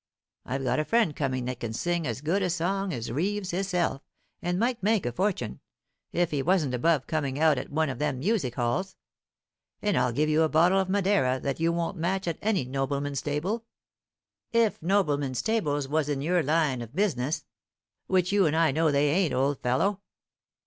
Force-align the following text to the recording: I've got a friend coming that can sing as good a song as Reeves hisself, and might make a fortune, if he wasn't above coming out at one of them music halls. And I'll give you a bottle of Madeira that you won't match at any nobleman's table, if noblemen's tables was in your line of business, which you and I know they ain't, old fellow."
I've 0.45 0.63
got 0.63 0.79
a 0.79 0.83
friend 0.85 1.15
coming 1.15 1.45
that 1.45 1.59
can 1.59 1.73
sing 1.73 2.07
as 2.07 2.21
good 2.21 2.41
a 2.41 2.49
song 2.49 2.91
as 2.91 3.11
Reeves 3.11 3.51
hisself, 3.51 4.01
and 4.41 4.57
might 4.57 4.81
make 4.81 5.05
a 5.05 5.11
fortune, 5.11 5.59
if 6.11 6.31
he 6.31 6.41
wasn't 6.41 6.73
above 6.73 7.05
coming 7.05 7.39
out 7.39 7.59
at 7.59 7.69
one 7.69 7.87
of 7.87 7.99
them 7.99 8.17
music 8.17 8.55
halls. 8.55 8.95
And 9.79 9.95
I'll 9.95 10.11
give 10.11 10.27
you 10.27 10.41
a 10.41 10.49
bottle 10.49 10.79
of 10.79 10.89
Madeira 10.89 11.39
that 11.41 11.59
you 11.59 11.71
won't 11.71 11.97
match 11.97 12.27
at 12.27 12.39
any 12.41 12.65
nobleman's 12.65 13.21
table, 13.21 13.67
if 14.51 14.81
noblemen's 14.81 15.43
tables 15.43 15.87
was 15.87 16.09
in 16.09 16.19
your 16.19 16.41
line 16.41 16.81
of 16.81 16.95
business, 16.95 17.45
which 18.07 18.31
you 18.31 18.47
and 18.47 18.55
I 18.55 18.71
know 18.71 18.89
they 18.89 19.07
ain't, 19.07 19.35
old 19.35 19.61
fellow." 19.61 20.01